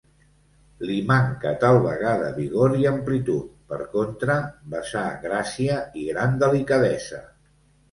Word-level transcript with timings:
Li 0.89 0.93
mancà 1.09 1.51
tal 1.63 1.77
vegada 1.83 2.31
vigor 2.37 2.73
i 2.79 2.87
amplitud; 2.93 3.53
per 3.75 3.79
contra, 3.93 4.41
vessà 4.75 5.05
gràcia 5.29 5.79
i 6.03 6.09
gran 6.11 6.37
delicadesa. 6.49 7.25